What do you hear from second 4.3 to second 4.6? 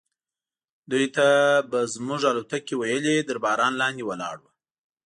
و.